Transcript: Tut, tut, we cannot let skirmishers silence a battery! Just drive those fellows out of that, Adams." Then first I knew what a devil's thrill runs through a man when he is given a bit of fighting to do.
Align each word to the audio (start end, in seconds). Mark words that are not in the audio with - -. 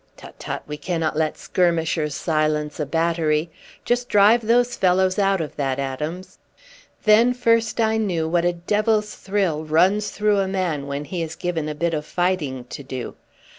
Tut, 0.17 0.33
tut, 0.39 0.63
we 0.65 0.77
cannot 0.77 1.15
let 1.15 1.37
skirmishers 1.37 2.15
silence 2.15 2.79
a 2.79 2.87
battery! 2.87 3.51
Just 3.85 4.09
drive 4.09 4.41
those 4.41 4.75
fellows 4.75 5.19
out 5.19 5.39
of 5.39 5.55
that, 5.57 5.77
Adams." 5.77 6.39
Then 7.03 7.35
first 7.35 7.79
I 7.79 7.97
knew 7.97 8.27
what 8.27 8.43
a 8.43 8.53
devil's 8.53 9.13
thrill 9.13 9.63
runs 9.63 10.09
through 10.09 10.39
a 10.39 10.47
man 10.47 10.87
when 10.87 11.05
he 11.05 11.21
is 11.21 11.35
given 11.35 11.69
a 11.69 11.75
bit 11.75 11.93
of 11.93 12.03
fighting 12.03 12.65
to 12.71 12.81
do. 12.81 13.15